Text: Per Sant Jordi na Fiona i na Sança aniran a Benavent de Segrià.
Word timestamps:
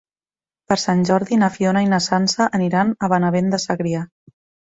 Per 0.71 0.77
Sant 0.83 1.03
Jordi 1.09 1.37
na 1.41 1.49
Fiona 1.57 1.83
i 1.87 1.91
na 1.91 1.99
Sança 2.07 2.47
aniran 2.59 2.95
a 3.05 3.11
Benavent 3.13 3.55
de 3.57 3.63
Segrià. 3.67 4.05